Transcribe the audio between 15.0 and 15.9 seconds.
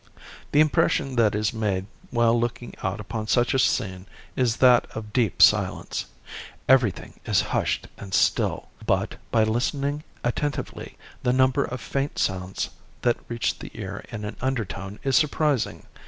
is surprising.